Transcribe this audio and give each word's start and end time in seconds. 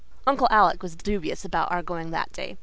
Uncle 0.25 0.47
Alec 0.49 0.81
was 0.81 0.95
dubious 0.95 1.45
about 1.45 1.71
our 1.71 1.83
going 1.83 2.09
that 2.09 2.31
day. 2.33 2.57